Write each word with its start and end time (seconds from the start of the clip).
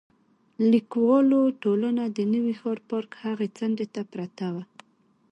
لیکوالو 0.71 1.41
ټولنه 1.63 2.03
د 2.17 2.19
نوي 2.33 2.53
ښار 2.61 2.77
پارک 2.89 3.11
هغې 3.23 3.47
څنډې 3.57 3.87
ته 3.93 4.01
پرته 4.13 4.45
وه. 4.53 4.63